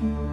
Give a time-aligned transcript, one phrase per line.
[0.00, 0.27] Thank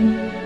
[0.00, 0.42] Música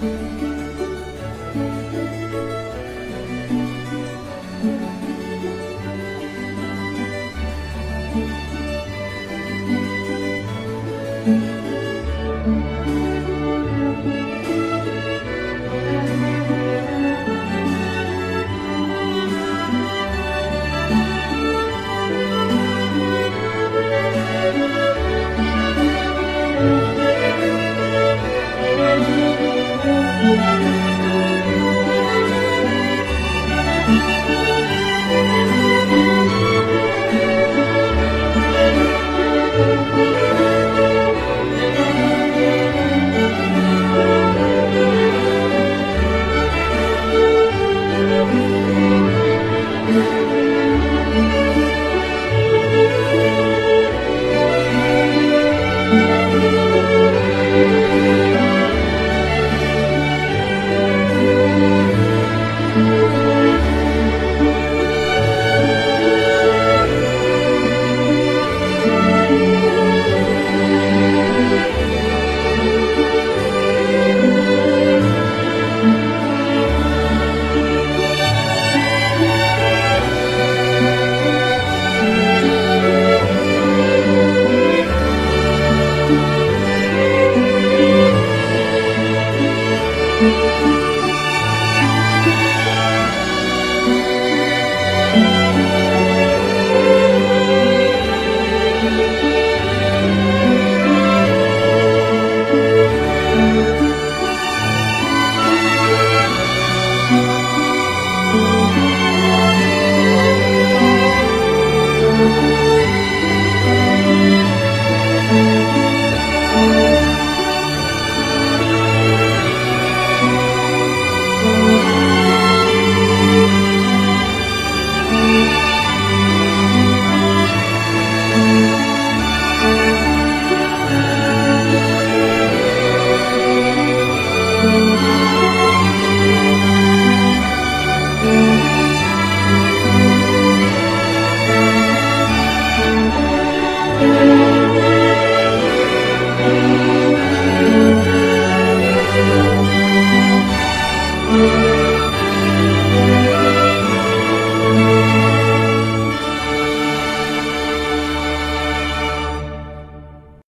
[0.00, 0.28] thank mm
[11.26, 11.52] -hmm.
[11.52, 11.57] you